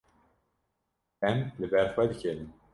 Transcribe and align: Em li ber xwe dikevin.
Em 1.29 1.37
li 1.59 1.65
ber 1.71 1.87
xwe 1.93 2.03
dikevin. 2.09 2.49